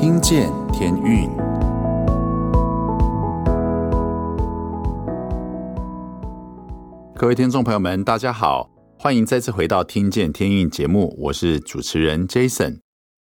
[0.00, 1.28] 听见天运。
[7.14, 12.78] 各位听众朋友们，大家好，欢迎再次回到《听见天运》节目，我是主持人 Jason。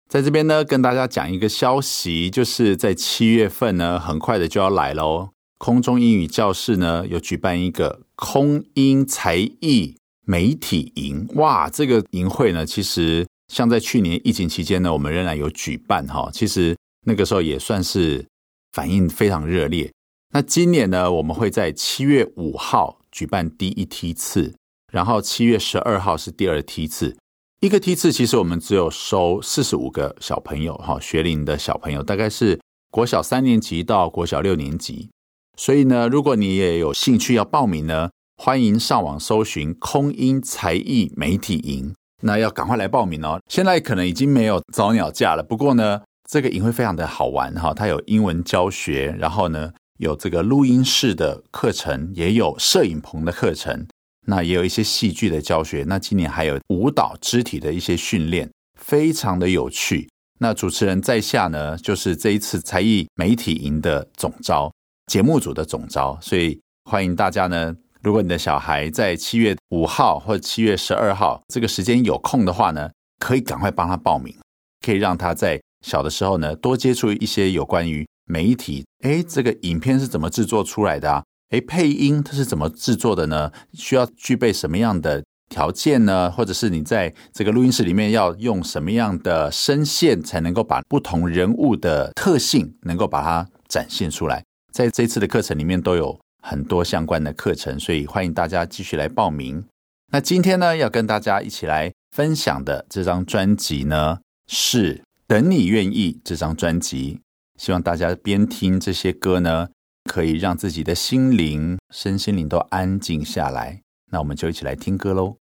[0.06, 5.30] 在这边呢，跟大家讲一个消息，就是在七月份呢，很快的就要来喽。
[5.56, 9.96] 空中英语教室呢，有举办一个空英才艺
[10.26, 11.26] 媒体营。
[11.36, 16.30] 哇，这个营会呢，其实像在去年疫情期间呢，我们仍然有举办哈。
[16.32, 18.24] 其实那个时候也算是
[18.72, 19.90] 反应非常热烈。
[20.34, 24.54] 那今年呢，我们会在七月五号举办第一梯次，
[24.92, 27.16] 然后七月十二号是第二梯次。
[27.60, 35.08] 一个梯次其实我们只有收四十五个小朋友哈，学龄的小朋友，大概是国小三年级到国小六年级。
[35.56, 43.40] 所以呢，如果你也有兴趣要报名呢，欢迎上网搜寻空音才艺媒体营，那要赶快来报名哦。
[43.48, 53.86] 现在可能已经没有早鸟价了，不过呢，这个营会非常的好玩哈，它有英文教学，然后呢有这个录音室的课程，也有摄影棚的课程。
[54.28, 60.08] 那也有一些戏剧的教学，那今年还有舞蹈肢体的一些训练，非常的有趣。
[60.40, 64.72] 那主持人在下呢，就是这一次才艺媒体营的总招，
[65.06, 67.72] 节目组的总招，所以欢迎大家呢，
[68.06, 74.32] 如果你的小孩在七月五号或七月十二号这个时间有空的话呢，可以赶快帮他报名，
[74.80, 81.24] 可以让他在小的时候呢，多接触一些有关于媒体，诶，这个影片是怎么制作出来的啊？
[81.50, 83.50] 诶，配音它是怎么制作的呢？
[83.72, 86.30] 需要具备什么样的条件呢？
[86.30, 94.44] 或者是你在这个录音室里面要用什么样的声线才能够把不同人物的特性能够把它展现出来？
[94.72, 96.16] 在这次的课程里面都有
[96.48, 99.64] 很多相关的课程，所以欢迎大家继续来报名。
[100.12, 104.94] 那今天呢，要跟大家一起来分享的这张专辑呢，是
[105.26, 107.20] 《等你愿意》这张专辑。
[107.58, 109.68] 希望大家边听这些歌呢。
[110.08, 115.36] 可以让自己的心灵、身心灵都安静下来，那我们就一起来听歌喽。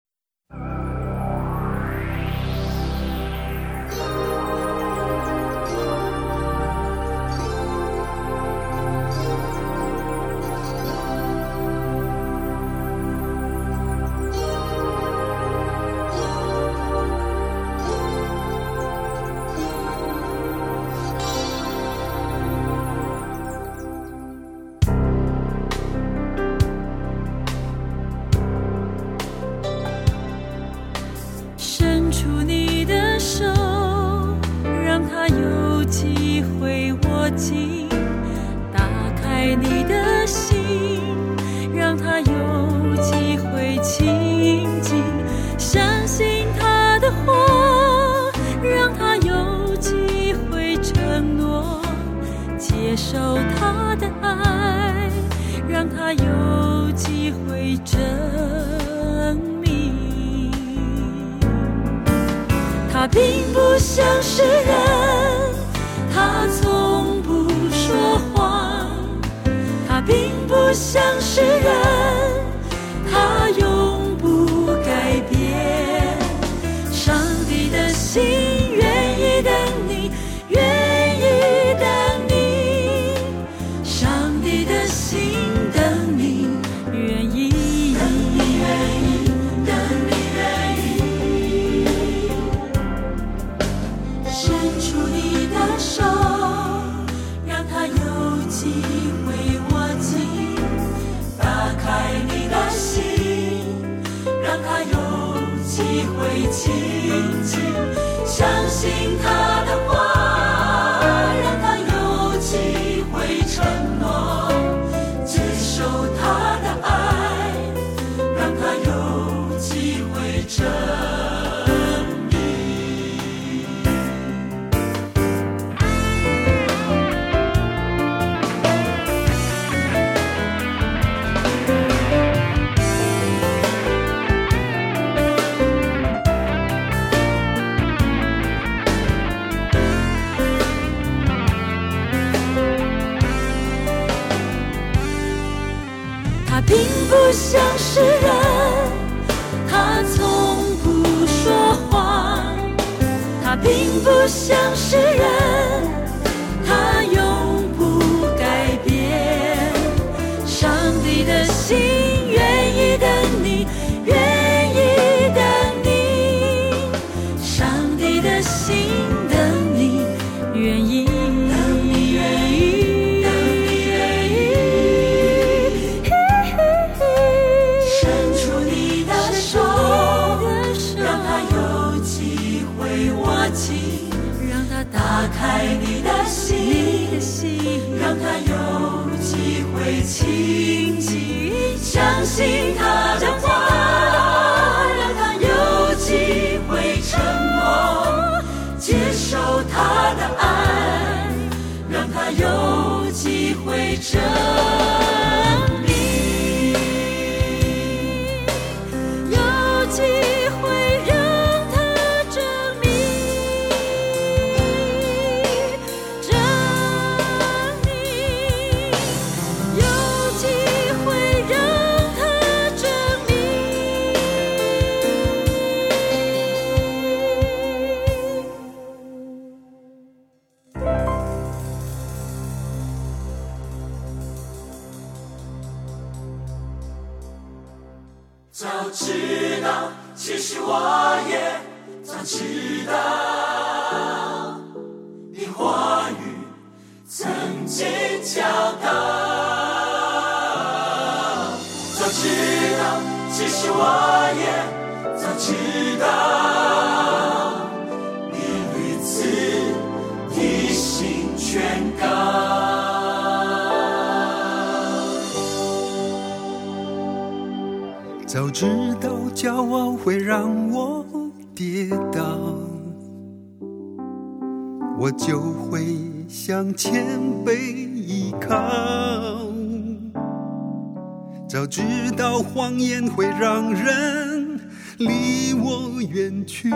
[286.51, 286.69] 去，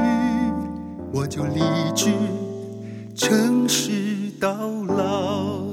[1.12, 1.60] 我就立
[1.96, 2.12] 志
[3.16, 4.48] 诚实到
[4.96, 5.64] 老。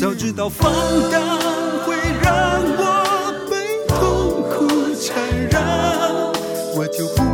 [0.00, 0.72] 早知道放
[1.10, 1.20] 荡
[1.84, 4.66] 会让我被痛苦
[4.98, 5.14] 缠
[5.50, 6.32] 绕，
[6.74, 7.25] 我就不。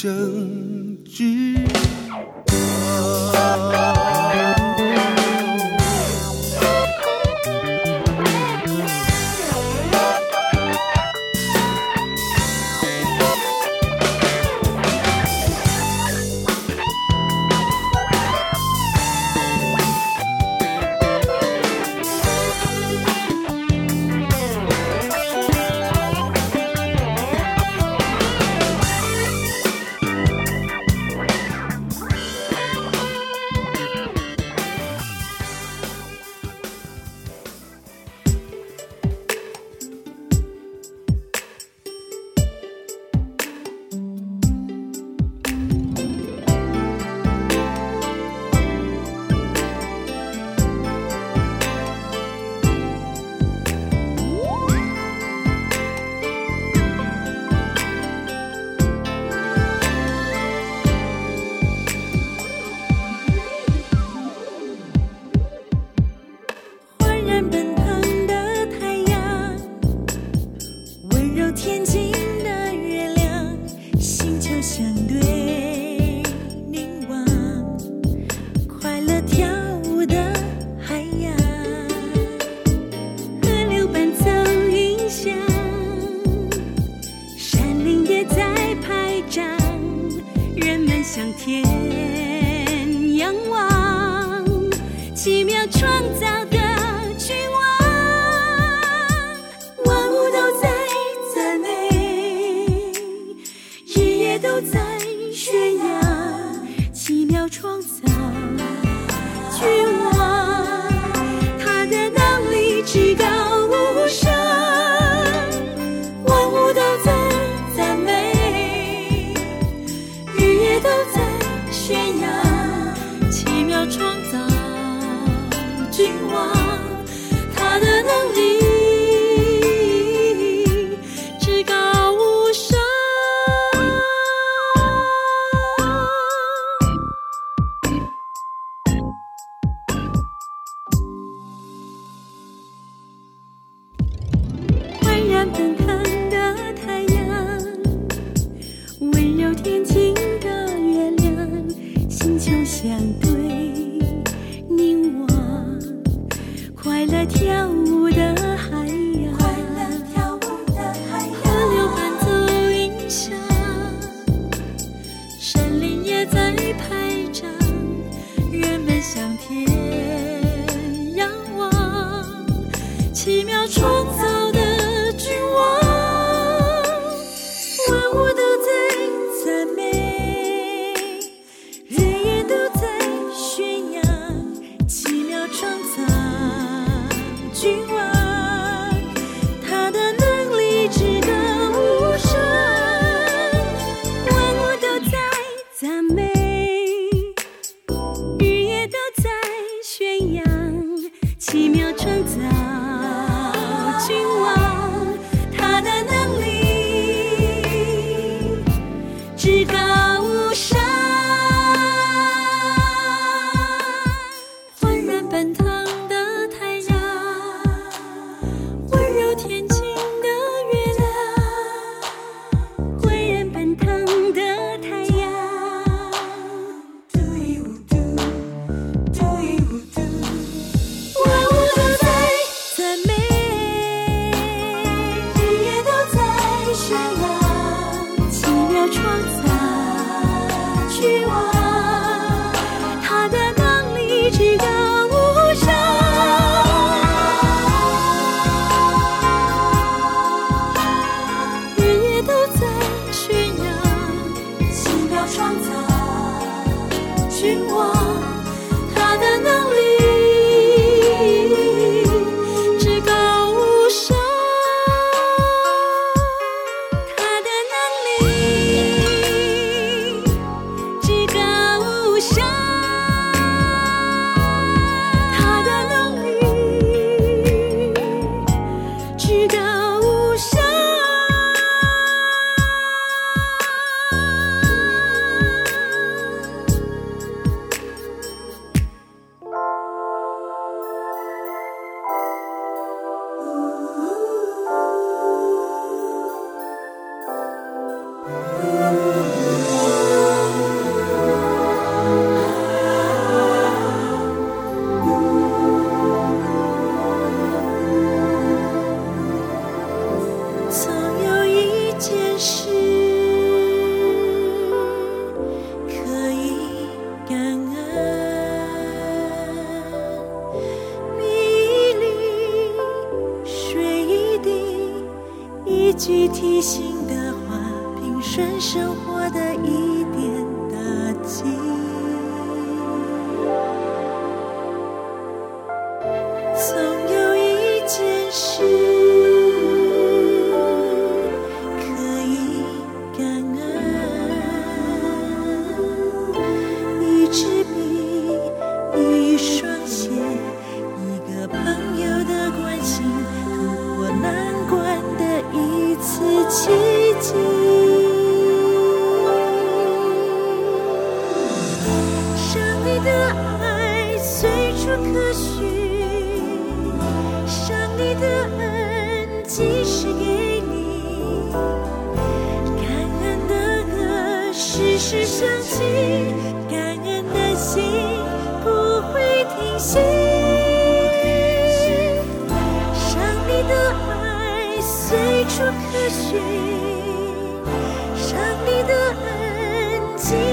[0.00, 0.39] 真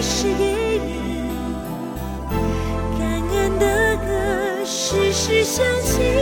[0.10, 1.30] 是给你
[2.98, 6.17] 感恩的歌时时响起。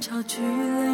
[0.00, 0.89] 潮聚了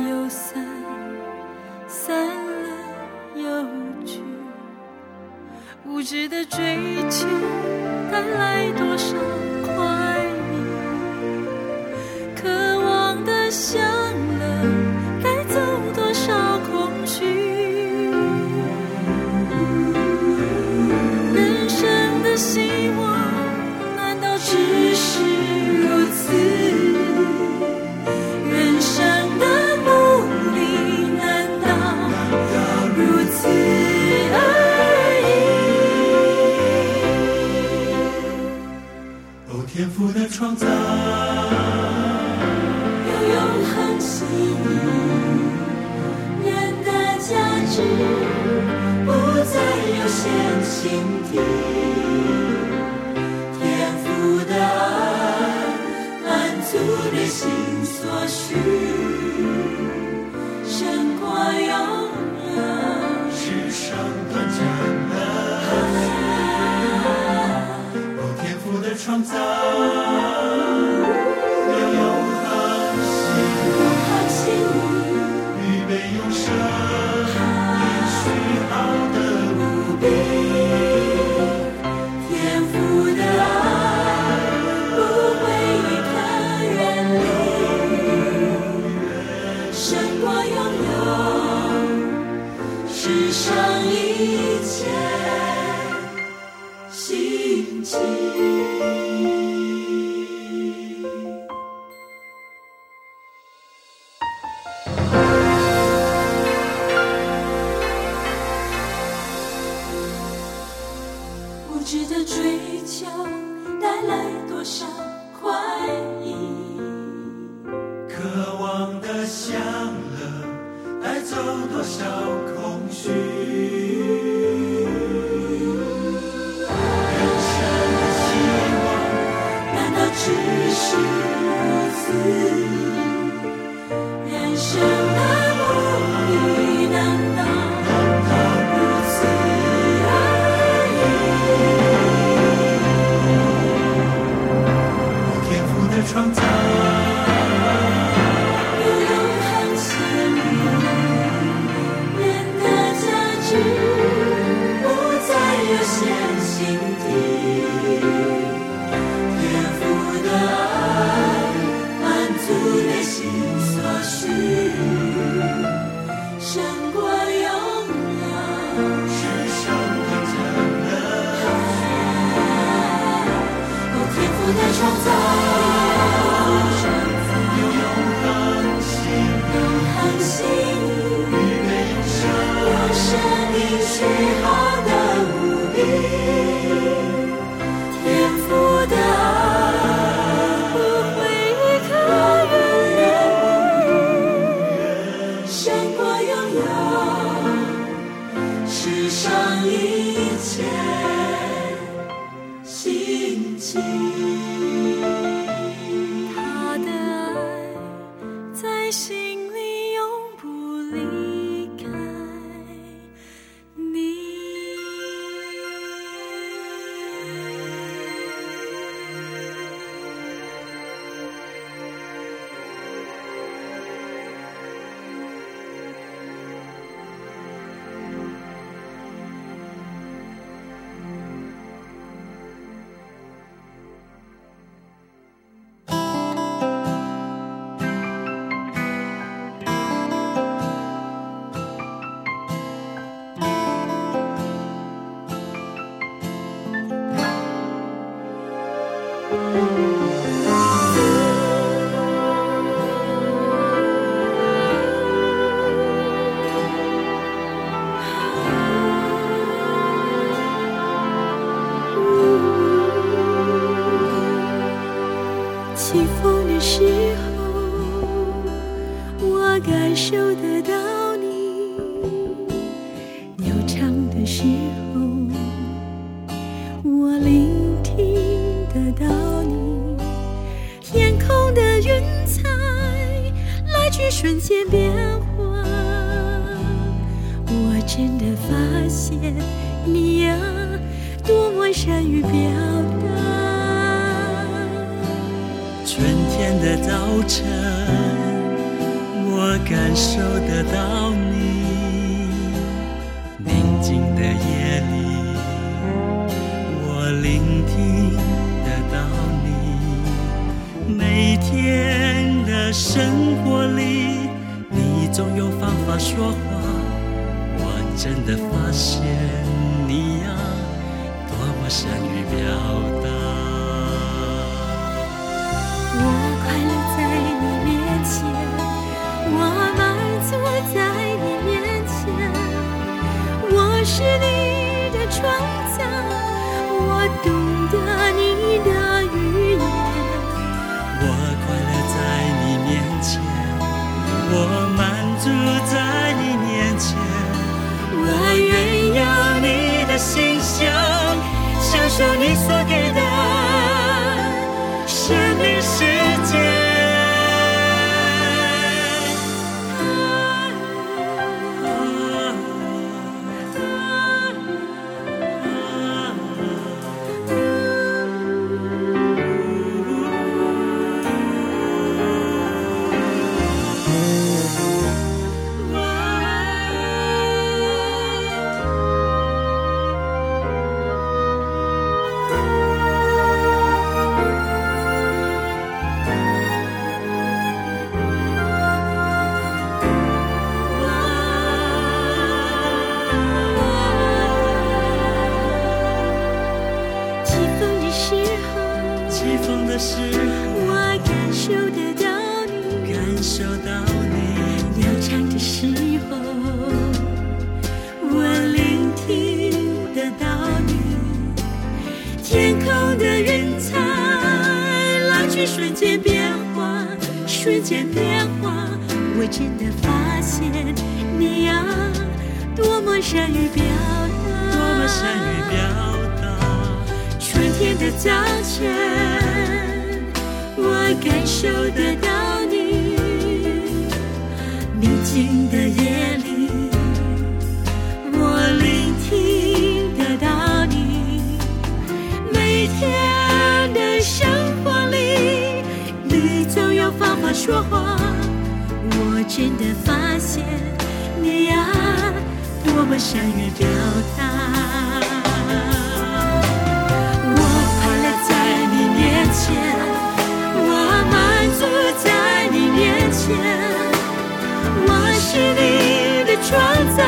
[465.36, 466.48] 是你的创
[466.96, 467.04] 造，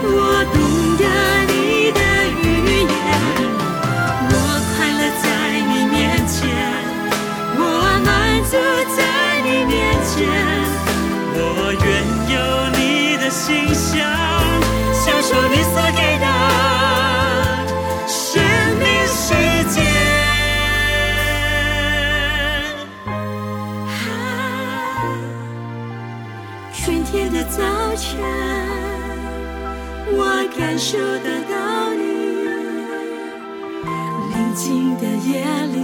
[0.00, 0.08] 我
[0.50, 0.56] 懂
[0.96, 1.04] 得
[1.52, 2.00] 你的
[2.40, 2.42] 语
[2.80, 2.88] 言。
[4.30, 4.32] 我
[4.72, 5.24] 快乐在
[5.60, 5.94] 你面
[6.26, 6.40] 前，
[7.58, 7.60] 我
[8.02, 8.08] 满
[8.48, 8.56] 足
[8.96, 8.98] 在
[9.44, 9.76] 你面
[10.08, 10.16] 前。
[11.36, 11.38] 我
[11.84, 11.86] 愿
[12.32, 12.36] 有
[12.78, 12.80] 你
[13.18, 14.08] 的心香，
[14.94, 16.17] 享受你所给
[27.98, 28.14] 天，
[30.12, 30.22] 我
[30.56, 32.00] 感受得到你；
[34.30, 35.42] 宁静的夜
[35.74, 35.76] 里，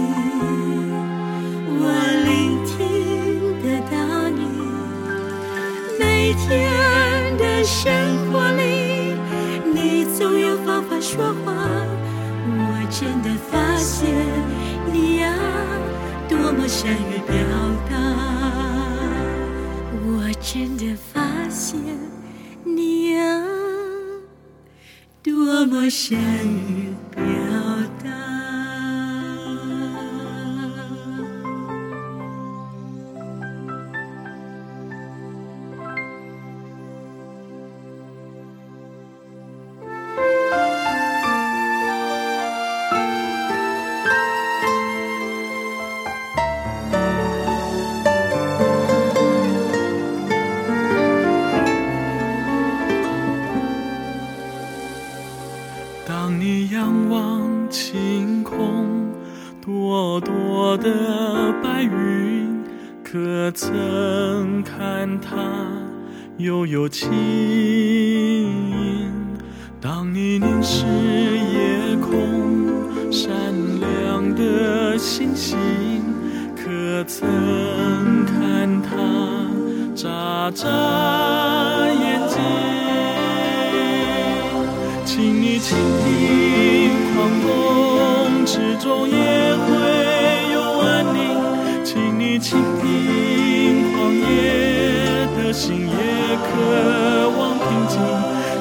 [1.77, 1.83] 我
[2.23, 2.73] 聆听
[3.61, 3.93] 得到
[4.29, 4.39] 你。
[5.99, 6.47] 每天
[7.37, 7.83] 的生
[8.31, 8.63] 活里，
[9.73, 11.51] 你总有方法说话。
[12.47, 14.07] 我真的发现
[14.93, 15.33] 你呀，
[16.29, 17.35] 多么善于表
[17.89, 17.93] 达。
[20.07, 21.24] 我真的发
[21.55, 21.77] 谢
[22.65, 23.41] 你啊，
[25.23, 26.93] 多么善于
[66.65, 67.11] 有情？
[69.79, 73.31] 当你凝视夜空，闪
[73.79, 75.57] 亮的星星，
[76.55, 78.89] 可曾看它
[79.93, 80.67] 眨眨
[81.87, 82.39] 眼睛？
[85.05, 89.69] 请你倾听，狂风之中也会
[90.53, 91.19] 有安宁。
[91.83, 94.25] 请你倾听，狂野
[95.37, 95.95] 的心也
[96.55, 97.99] 渴望平静。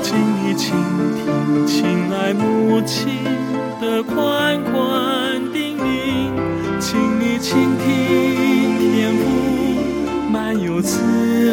[0.03, 0.75] 请你倾
[1.17, 3.25] 听，亲爱母亲
[3.81, 5.83] 的宽宽叮咛。
[6.81, 7.87] 请你倾听，
[8.93, 9.23] 天父
[10.31, 11.01] 满有慈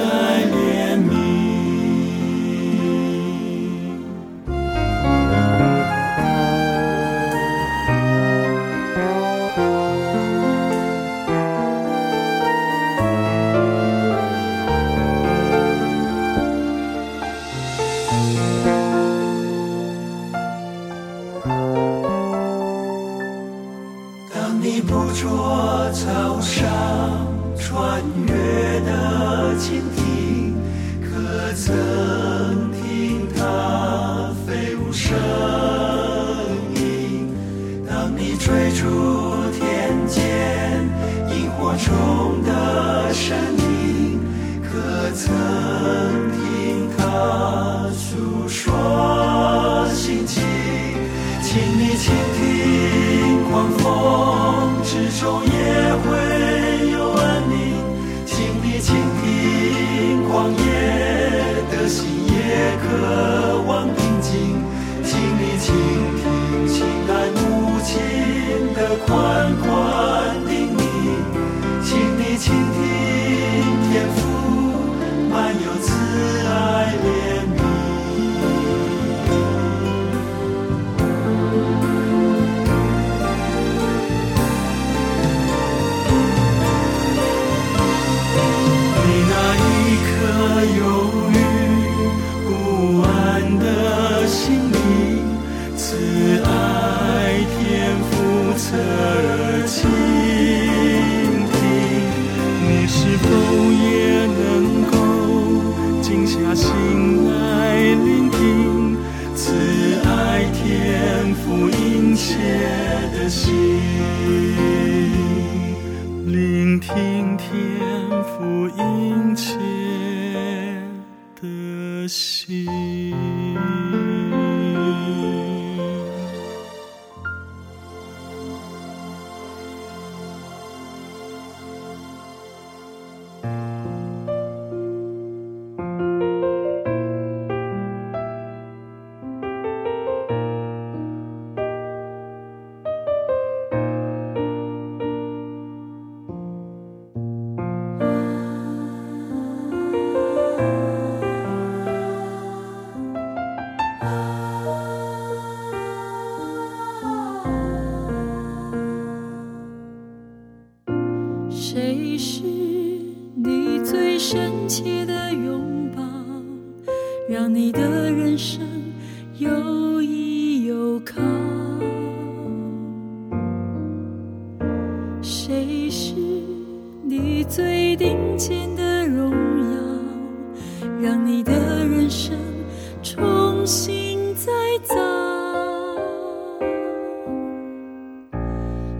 [0.01, 1.20] 爱怜悯。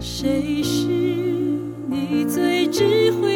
[0.02, 0.84] 谁是
[1.86, 3.31] 你最智慧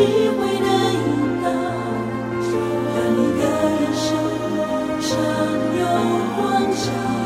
[0.00, 1.50] 智慧的引导
[2.96, 4.08] 让你的人生
[4.98, 5.10] 闪
[5.78, 5.82] 耀
[6.36, 6.40] 光
[6.72, 7.19] 照。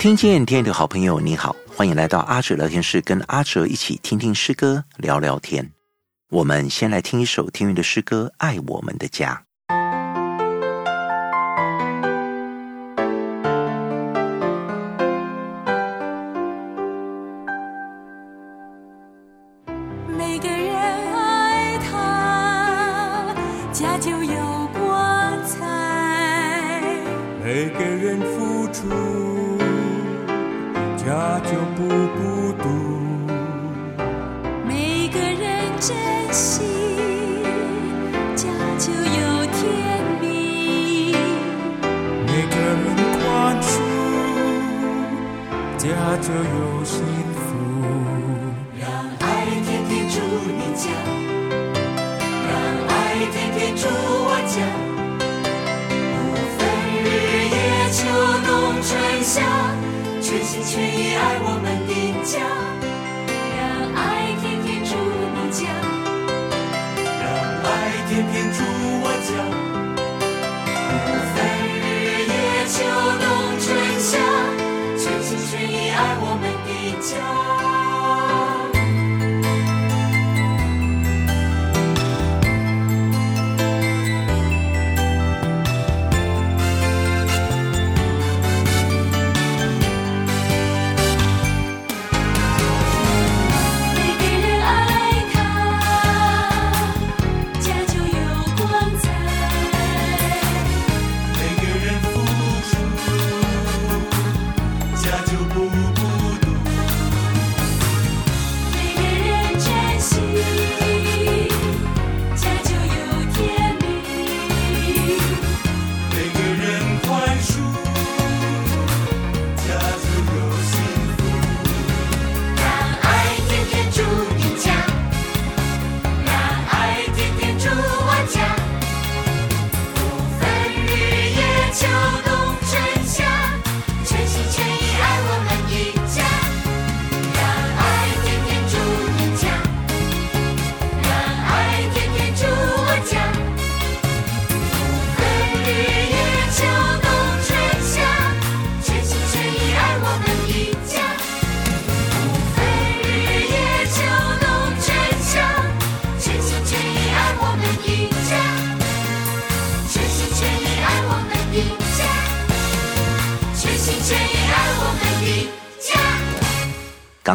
[0.00, 5.72] 听见天宇的好朋友你好欢迎来到阿哲聊天室跟阿哲一起听听诗歌聊聊天。
[6.30, 9.44] 我们先来听一首天宇的诗歌爱我们的家。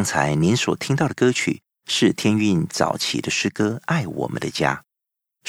[0.05, 4.75] 刚才您所听到的歌曲是天韵早期的诗歌《爱我们的家》，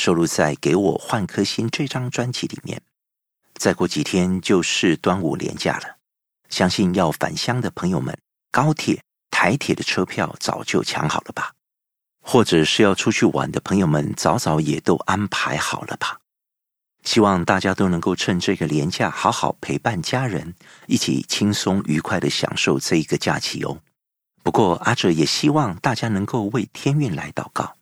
[0.00, 2.80] 收录在《给我换颗心》这张专辑里面。
[3.52, 5.98] 再过几天就是端午连假了，
[6.48, 8.18] 相信要返乡的朋友们，
[8.50, 11.52] 高铁、台铁的车票早就抢好了吧？
[12.22, 16.20] 或者是要出去玩的朋友们，早早也都安排好了吧？
[17.04, 20.54] 希望大家都能够趁这个连假，好好陪伴家人，
[20.86, 23.82] 一起轻松愉快地享受这一个假期哦。
[24.46, 27.74] 不过，阿哲也希望大家能够为天运来祷告，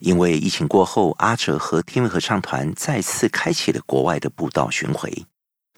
[0.00, 5.24] 因为疫情过后，阿哲和天韵合唱团再次开启了国外的布道巡回。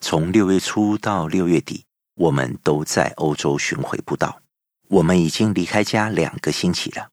[0.01, 4.41] 从六月初到六月底，我们都在欧洲巡回布道。
[4.89, 7.09] 我们已经离开家两个星期了。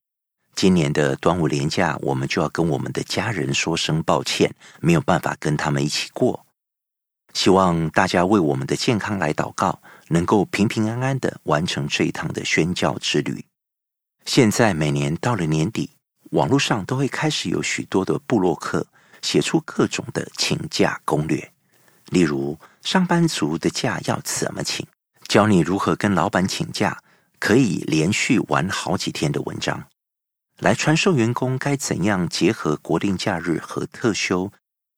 [0.55, 6.45] 今年的端午连假，我们就要跟我们的家人说声抱歉，没有办法跟他们一起过。
[7.33, 13.45] 希望大家为我们的健康来祷告，能够平平安安的完成这一趟的宣教之旅。
[14.25, 15.89] 现在每年到了年底，
[16.31, 18.87] 网络上都会开始有许多的部落客
[19.21, 21.51] 写出各种的请假攻略，
[22.09, 24.85] 例如上班族的假要怎么请，
[25.27, 26.97] 教你如何跟老板请假，
[27.39, 29.87] 可以连续玩好几天的文章。
[30.59, 34.51] 来传授员工该怎样结合国定假日和特休，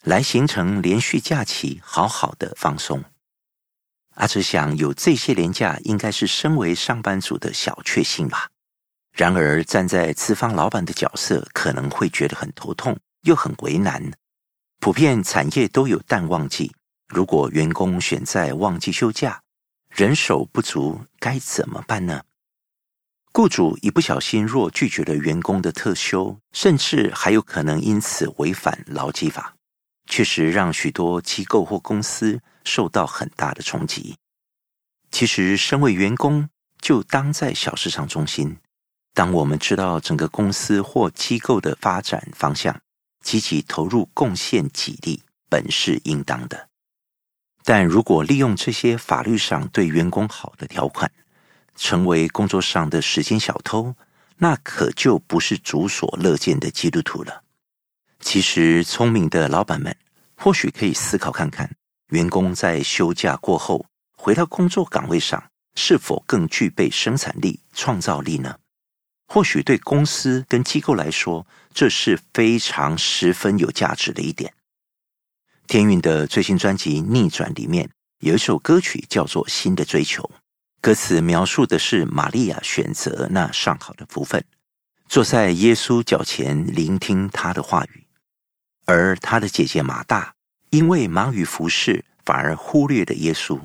[0.03, 3.03] 来形成连续假期，好好的放松。
[4.15, 8.49] 阿哲想，有这些连假，应该是身为上班族的小确幸吧。
[9.11, 14.11] 然而，站在资方老板的角色，可能会觉得很头痛，又很为难。
[14.79, 16.73] 普遍产业都有淡旺季，
[17.07, 19.41] 如果员工选在旺季休假，
[19.89, 22.21] 人手不足，该怎么办呢？
[23.33, 29.55] 雇主一不小心若拒绝了员工的特休，甚至还有可能因此违反劳基法，
[30.09, 34.17] 确实让许多机构或公司受到很大的冲击。
[35.11, 36.49] 其实，身为员工，
[36.81, 38.57] 就当在小市场中心。
[39.13, 42.81] 当我们知道整个公司或机构的发展方向，
[43.23, 46.67] 积极投入贡献己力，本是应当的。
[47.63, 51.09] 但如果利用这些法律上对员工好的条款，
[51.75, 53.95] 成为工作上的时间小偷，
[54.37, 57.43] 那可就不是主所乐见的基督徒了。
[58.19, 59.95] 其实，聪明的老板们
[60.35, 61.73] 或许可以思考看看，
[62.09, 63.85] 员工在休假过后
[64.17, 65.43] 回到工作岗位上，
[65.75, 68.57] 是否更具备生产力、创造力呢？
[69.27, 74.53] 或许对公司跟机构来说，这是非常十分有价值的一点。
[75.65, 77.89] 天韵的最新专辑《逆转》里面
[78.19, 80.21] 有一首歌曲叫做《新的追求》，
[80.79, 84.45] 歌词描述的是玛利亚选择那上好的福分，
[85.09, 88.05] 坐在耶稣脚前聆听他的话语，
[88.85, 90.34] 而他的姐姐马大
[90.75, 93.57] 因为忙于服侍，反而忽略了耶稣。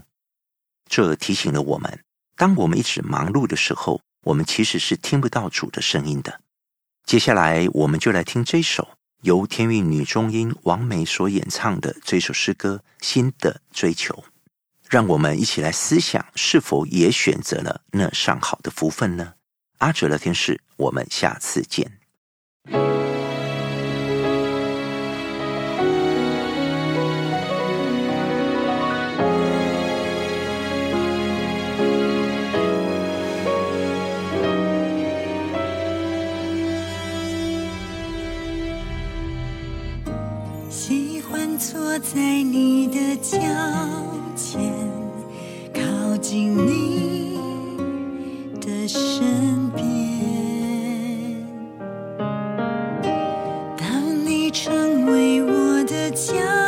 [0.89, 2.05] 这提醒了我们，
[2.37, 6.41] 当我们一直忙碌的时候，我们其实是听不到主的声音的。
[7.05, 8.91] 接下来，我们就来听这首。
[9.23, 14.15] 由天韵女中音王梅所演唱的这首诗歌《新的追求》，
[14.89, 19.35] 让我们一起来思想：是否也选择了那上好的福分呢？
[19.79, 21.99] 阿哲的天使，我们下次见。
[41.91, 43.37] 坐在你的脚
[44.37, 44.61] 前，
[45.75, 47.37] 靠近你
[48.61, 49.85] 的身边。
[53.77, 56.60] 当你成为我的家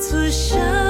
[0.00, 0.89] 此生。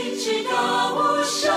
[0.23, 1.51] 直到无声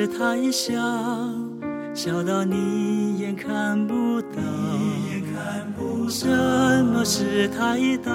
[0.00, 0.72] 么事太小，
[1.92, 4.40] 小到你眼看不到；
[6.08, 6.26] 什
[6.86, 8.10] 么事太大，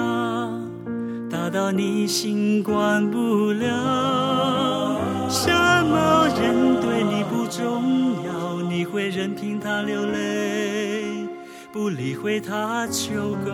[1.30, 4.98] 大到你心管不了。
[5.28, 11.28] 什么人对你不重要，你会任凭他流泪，
[11.72, 13.52] 不理会他求告。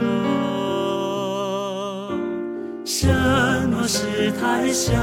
[2.82, 3.08] 什
[3.68, 4.94] 么事太小？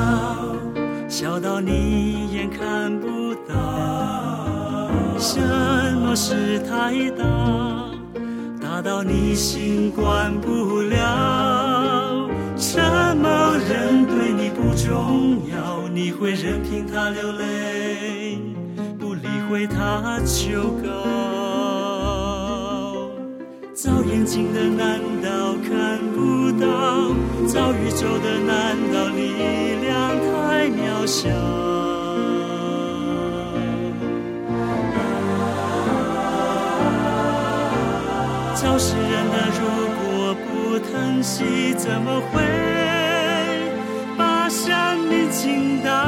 [1.10, 5.42] 小到你眼看不到，什
[5.96, 7.26] 么事太大，
[8.62, 12.30] 大到你心管不了。
[12.56, 12.80] 什
[13.18, 18.38] 么人对你不重要，你会任凭他流泪，
[19.00, 20.90] 不理会他求告。
[23.74, 26.68] 造眼睛的难道看不到？
[27.48, 29.34] 造宇宙的难道力
[29.82, 29.92] 量
[30.22, 30.39] 他
[30.70, 31.30] 渺小？
[38.56, 39.62] 造世人的如
[40.00, 42.42] 果不疼惜，怎么会
[44.18, 45.99] 把生命倾倒？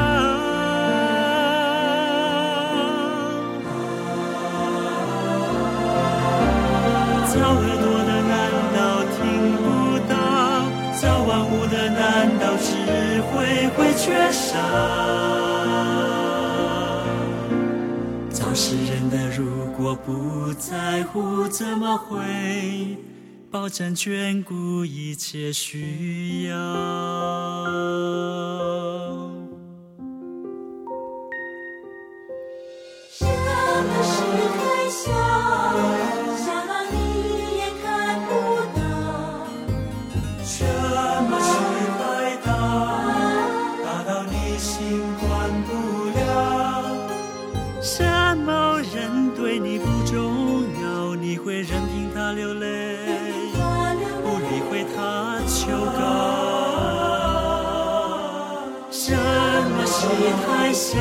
[13.42, 14.56] 智慧会缺少？
[18.30, 22.98] 造世人的如果不在乎，怎么会
[23.50, 26.56] 保证眷顾一切需要？
[33.10, 34.22] 什么事
[34.56, 35.12] 太小，
[60.82, 60.98] 太小，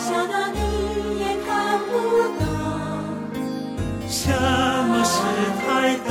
[0.00, 0.58] 小到你
[1.20, 1.92] 也看不
[2.40, 2.42] 到；
[4.08, 4.32] 什
[4.88, 5.22] 么事
[5.60, 6.10] 太大，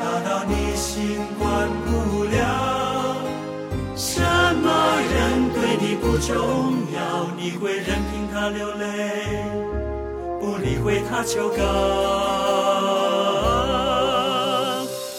[0.00, 2.36] 大到你心管不了。
[3.94, 4.66] 什么
[5.12, 5.12] 人
[5.52, 6.32] 对你不重
[6.94, 9.44] 要，你会任凭他流泪，
[10.40, 11.62] 不理会他求告。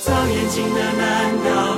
[0.02, 1.73] 造眼睛的难道？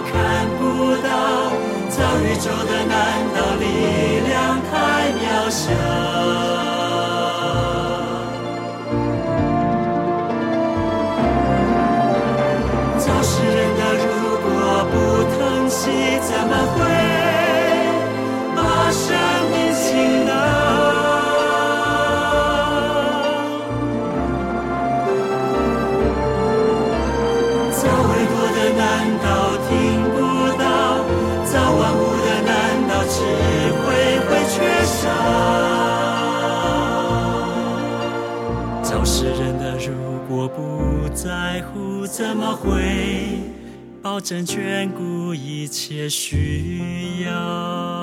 [2.26, 6.65] 宇宙的难道力量太渺小？
[40.56, 43.40] 不在乎怎么会，
[44.02, 47.95] 保证眷顾一切需要。